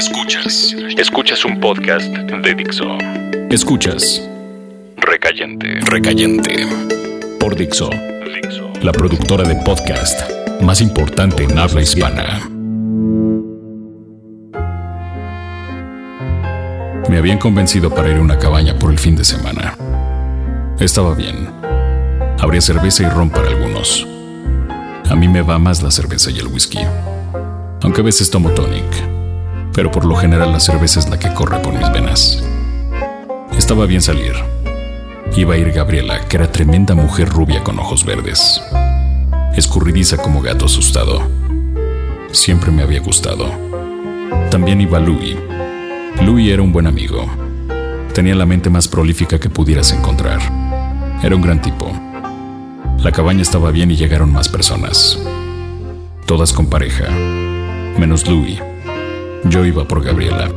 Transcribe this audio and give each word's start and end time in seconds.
Escuchas. 0.00 0.74
Escuchas 0.96 1.44
un 1.44 1.60
podcast 1.60 2.06
de 2.06 2.54
Dixo. 2.54 2.86
Escuchas. 3.50 4.26
Recayente. 4.96 5.78
Recayente. 5.82 6.66
Por 7.38 7.54
Dixo. 7.54 7.90
La 8.80 8.92
productora 8.92 9.46
de 9.46 9.56
podcast 9.56 10.22
más 10.62 10.80
importante 10.80 11.44
en 11.44 11.58
habla 11.58 11.82
hispana. 11.82 12.48
Me 17.10 17.18
habían 17.18 17.36
convencido 17.36 17.94
para 17.94 18.08
ir 18.08 18.16
a 18.16 18.22
una 18.22 18.38
cabaña 18.38 18.78
por 18.78 18.92
el 18.92 18.98
fin 18.98 19.16
de 19.16 19.24
semana. 19.26 19.76
Estaba 20.78 21.14
bien. 21.14 21.46
Habría 22.38 22.62
cerveza 22.62 23.02
y 23.02 23.06
ron 23.10 23.28
para 23.28 23.48
algunos. 23.48 24.08
A 25.10 25.14
mí 25.14 25.28
me 25.28 25.42
va 25.42 25.58
más 25.58 25.82
la 25.82 25.90
cerveza 25.90 26.30
y 26.30 26.38
el 26.38 26.46
whisky. 26.46 26.78
Aunque 27.82 28.00
a 28.00 28.04
veces 28.04 28.30
tomo 28.30 28.48
tonic. 28.52 29.09
Pero 29.72 29.90
por 29.90 30.04
lo 30.04 30.16
general 30.16 30.52
la 30.52 30.60
cerveza 30.60 31.00
es 31.00 31.08
la 31.08 31.18
que 31.18 31.32
corre 31.32 31.58
por 31.60 31.72
mis 31.72 31.90
venas. 31.92 32.42
Estaba 33.56 33.86
bien 33.86 34.02
salir. 34.02 34.32
Iba 35.36 35.54
a 35.54 35.58
ir 35.58 35.70
Gabriela, 35.72 36.26
que 36.28 36.36
era 36.36 36.50
tremenda 36.50 36.94
mujer 36.94 37.28
rubia 37.28 37.62
con 37.62 37.78
ojos 37.78 38.04
verdes. 38.04 38.60
Escurridiza 39.54 40.16
como 40.16 40.42
gato 40.42 40.66
asustado. 40.66 41.22
Siempre 42.32 42.70
me 42.70 42.82
había 42.82 43.00
gustado. 43.00 43.50
También 44.50 44.80
iba 44.80 44.98
Louis. 44.98 45.36
Louis 46.22 46.50
era 46.50 46.62
un 46.62 46.72
buen 46.72 46.86
amigo. 46.86 47.26
Tenía 48.12 48.34
la 48.34 48.46
mente 48.46 48.70
más 48.70 48.88
prolífica 48.88 49.38
que 49.38 49.50
pudieras 49.50 49.92
encontrar. 49.92 50.40
Era 51.22 51.36
un 51.36 51.42
gran 51.42 51.62
tipo. 51.62 51.90
La 52.98 53.12
cabaña 53.12 53.42
estaba 53.42 53.70
bien 53.70 53.90
y 53.90 53.96
llegaron 53.96 54.32
más 54.32 54.48
personas. 54.48 55.18
Todas 56.26 56.52
con 56.52 56.66
pareja, 56.66 57.08
menos 57.98 58.26
Louis. 58.28 58.60
Yo 59.50 59.66
iba 59.66 59.86
por 59.86 60.02
Gabriela. 60.02 60.48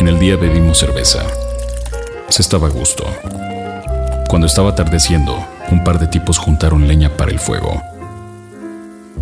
En 0.00 0.08
el 0.08 0.18
día 0.18 0.36
bebimos 0.36 0.78
cerveza. 0.78 1.22
Se 2.30 2.40
estaba 2.40 2.68
a 2.68 2.70
gusto. 2.70 3.04
Cuando 4.30 4.46
estaba 4.46 4.70
atardeciendo, 4.70 5.46
un 5.70 5.84
par 5.84 5.98
de 5.98 6.06
tipos 6.06 6.38
juntaron 6.38 6.88
leña 6.88 7.14
para 7.14 7.30
el 7.30 7.38
fuego. 7.38 7.82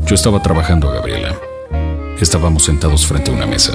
Yo 0.07 0.15
estaba 0.15 0.41
trabajando 0.41 0.89
a 0.89 0.95
Gabriela. 0.95 1.35
Estábamos 2.21 2.65
sentados 2.65 3.05
frente 3.05 3.33
a 3.33 3.35
una 3.35 3.47
mesa. 3.47 3.73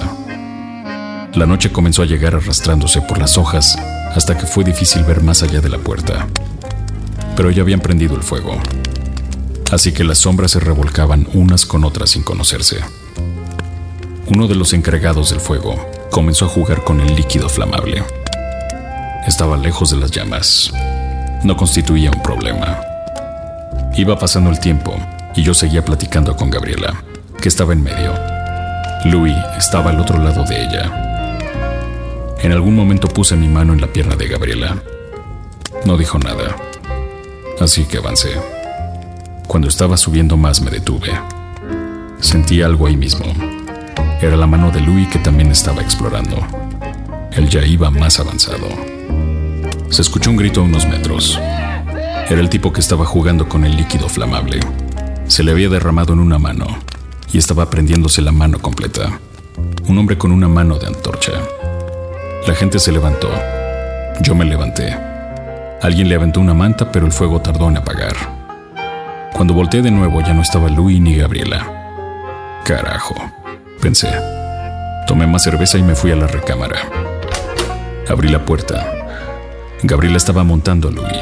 La 1.33 1.45
noche 1.45 1.73
comenzó 1.73 2.03
a 2.03 2.05
llegar 2.05 2.36
arrastrándose 2.36 3.02
por 3.02 3.17
las 3.17 3.38
hojas 3.38 3.75
hasta 4.16 4.38
que 4.38 4.45
fue 4.45 4.64
difícil 4.64 5.03
ver 5.03 5.22
más 5.22 5.44
allá 5.44 5.59
de 5.59 5.70
la 5.70 5.80
puerta 5.80 6.27
pero 7.36 7.52
ya 7.52 7.61
habían 7.61 7.80
prendido 7.80 8.16
el 8.16 8.23
fuego. 8.23 8.58
Así 9.72 9.92
que 9.92 10.03
las 10.03 10.20
sombras 10.20 10.52
se 10.52 10.59
revolcaban 10.59 11.27
unas 11.33 11.66
con 11.66 11.83
otras 11.83 12.11
sin 12.11 12.23
conocerse. 12.23 12.77
Uno 14.36 14.48
de 14.48 14.56
los 14.56 14.73
encargados 14.73 15.30
del 15.30 15.39
fuego 15.39 15.76
comenzó 16.09 16.45
a 16.45 16.48
jugar 16.48 16.84
con 16.84 17.00
el 17.00 17.16
líquido 17.16 17.48
flamable. 17.50 18.03
Estaba 19.28 19.58
lejos 19.58 19.92
de 19.92 19.98
las 19.98 20.09
llamas. 20.09 20.73
No 21.44 21.56
constituía 21.56 22.09
un 22.09 22.23
problema. 22.23 22.80
Iba 23.95 24.17
pasando 24.17 24.50
el 24.50 24.59
tiempo 24.59 24.95
y 25.36 25.44
yo 25.44 25.54
seguía 25.54 25.86
platicando 25.86 26.36
con 26.36 26.50
Gabriela, 26.50 27.04
que 27.39 27.48
estaba 27.48 27.73
en 27.73 27.84
medio. 27.84 28.11
Louis 29.06 29.38
estaba 29.56 29.92
al 29.92 30.00
otro 30.00 30.17
lado 30.17 30.44
de 30.45 30.64
ella. 30.64 31.48
En 32.42 32.52
algún 32.52 32.76
momento 32.76 33.08
puse 33.08 33.36
mi 33.36 33.48
mano 33.48 33.73
en 33.73 33.81
la 33.81 33.88
pierna 33.88 34.16
de 34.16 34.28
Gabriela. 34.28 34.78
No 35.86 35.95
dijo 35.95 36.17
nada 36.17 36.56
así 37.59 37.86
que 37.86 37.98
avancé. 37.98 38.31
Cuando 39.48 39.67
estaba 39.67 39.95
subiendo 39.95 40.38
más 40.38 40.59
me 40.61 40.72
detuve. 40.72 41.11
Sentí 42.20 42.61
algo 42.61 42.88
ahí 42.88 42.98
mismo. 42.98 43.62
Era 44.23 44.38
la 44.38 44.47
mano 44.47 44.71
de 44.71 44.79
Louis 44.79 45.09
que 45.09 45.19
también 45.19 45.52
estaba 45.52 45.81
explorando. 45.81 46.38
Él 47.33 47.49
ya 47.49 47.66
iba 47.66 47.91
más 47.91 48.21
avanzado. 48.21 48.69
Se 49.89 50.02
escuchó 50.02 50.30
un 50.30 50.38
grito 50.38 50.61
a 50.61 50.63
unos 50.63 50.88
metros. 50.88 51.38
Era 52.30 52.39
el 52.39 52.49
tipo 52.49 52.71
que 52.71 52.80
estaba 52.80 53.03
jugando 53.03 53.49
con 53.49 53.65
el 53.65 53.75
líquido 53.75 54.08
flamable. 54.08 54.61
Se 55.27 55.43
le 55.43 55.52
había 55.52 55.67
derramado 55.67 56.14
en 56.14 56.20
una 56.20 56.39
mano 56.39 56.67
y 57.33 57.37
estaba 57.37 57.70
prendiéndose 57.70 58.21
la 58.21 58.31
mano 58.31 58.59
completa. 58.59 59.20
Un 59.89 59.98
hombre 59.98 60.17
con 60.17 60.31
una 60.31 60.48
mano 60.48 60.80
de 60.80 60.87
antorcha. 60.87 61.33
La 62.48 62.55
gente 62.55 62.80
se 62.80 62.93
levantó. 62.93 63.30
Yo 64.21 64.36
me 64.36 64.45
levanté. 64.45 64.98
Alguien 65.81 66.08
le 66.08 66.15
aventó 66.15 66.39
una 66.39 66.53
manta, 66.53 66.93
pero 66.93 67.05
el 67.05 67.11
fuego 67.11 67.42
tardó 67.42 67.67
en 67.67 67.75
apagar. 67.75 68.15
Cuando 69.33 69.53
volteé 69.53 69.81
de 69.81 69.92
nuevo 69.92 70.21
ya 70.21 70.33
no 70.33 70.43
estaba 70.43 70.69
Louis 70.69 71.02
ni 71.02 71.17
Gabriela. 71.17 72.61
Carajo, 72.64 73.15
pensé. 73.83 74.08
Tomé 75.08 75.27
más 75.27 75.44
cerveza 75.44 75.77
y 75.77 75.83
me 75.83 75.94
fui 75.94 76.10
a 76.10 76.16
la 76.16 76.26
recámara. 76.26 76.77
Abrí 78.08 78.30
la 78.30 78.45
puerta. 78.45 78.89
Gabriela 79.83 80.16
estaba 80.16 80.45
montando 80.45 80.88
a 80.88 80.92
Louis. 80.92 81.21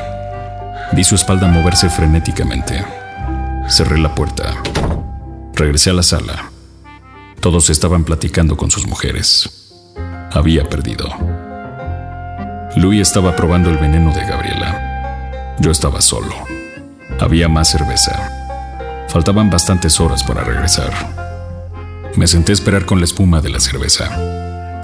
Vi 0.92 1.04
su 1.04 1.16
espalda 1.16 1.48
moverse 1.48 1.90
frenéticamente. 1.90 2.86
Cerré 3.68 3.98
la 3.98 4.14
puerta. 4.14 4.62
Regresé 5.56 5.90
a 5.90 5.94
la 5.94 6.04
sala. 6.04 6.52
Todos 7.40 7.72
estaban 7.72 8.04
platicando 8.04 8.56
con 8.56 8.70
sus 8.70 8.86
mujeres. 8.86 9.74
Había 10.32 10.70
perdido. 10.70 11.10
Louis 12.76 13.02
estaba 13.02 13.36
probando 13.36 13.72
el 13.72 13.80
veneno 13.80 14.14
de 14.14 14.24
Gabriela. 14.24 15.56
Yo 15.58 15.72
estaba 15.72 16.00
solo. 16.00 16.36
Había 17.20 17.50
más 17.50 17.70
cerveza. 17.70 19.08
Faltaban 19.08 19.50
bastantes 19.50 20.00
horas 20.00 20.24
para 20.24 20.44
regresar. 20.44 21.21
Me 22.16 22.28
senté 22.28 22.52
a 22.52 22.54
esperar 22.54 22.86
con 22.86 23.00
la 23.00 23.06
espuma 23.06 23.42
de 23.42 23.50
la 23.50 23.60
cerveza, 23.60 24.10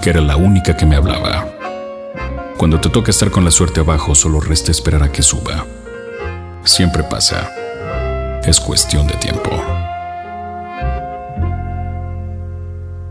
que 0.02 0.10
era 0.10 0.22
la 0.22 0.38
única 0.38 0.78
que 0.78 0.86
me 0.86 0.96
hablaba. 0.96 1.54
Cuando 2.58 2.80
te 2.80 2.90
toca 2.90 3.12
estar 3.12 3.30
con 3.30 3.44
la 3.44 3.52
suerte 3.52 3.82
abajo, 3.82 4.16
solo 4.16 4.40
resta 4.40 4.72
esperar 4.72 5.04
a 5.04 5.12
que 5.12 5.22
suba. 5.22 5.66
Siempre 6.64 7.04
pasa. 7.04 7.52
Es 8.44 8.60
cuestión 8.60 9.08
de 9.08 9.14
tiempo. 9.16 9.52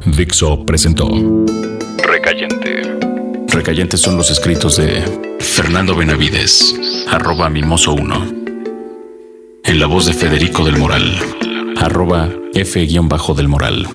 Dixo 0.07 0.65
presentó 0.65 1.09
Recayente. 1.99 2.99
Recayentes 3.49 4.01
son 4.01 4.17
los 4.17 4.31
escritos 4.31 4.77
de 4.77 5.03
Fernando 5.41 5.95
Benavides, 5.95 6.75
arroba 7.09 7.51
mimoso1. 7.51 8.47
En 9.65 9.81
la 9.81 9.87
voz 9.87 10.07
de 10.07 10.15
Federico 10.15 10.65
del 10.65 10.79
Moral, 10.79 11.19
arroba 11.77 12.31
F-del 12.55 13.49
Moral. 13.49 13.89